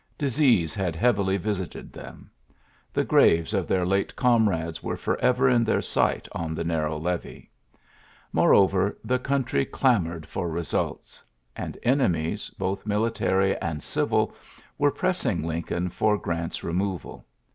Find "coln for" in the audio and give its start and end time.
15.61-16.17